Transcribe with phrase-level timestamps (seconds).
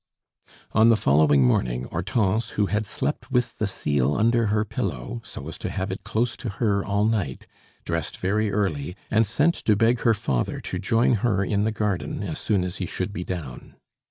[0.71, 5.47] On the following morning, Hortense, who had slept with the seal under her pillow, so
[5.47, 7.45] as to have it close to her all night,
[7.85, 12.23] dressed very early, and sent to beg her father to join her in the garden
[12.23, 13.75] as soon as he should be down.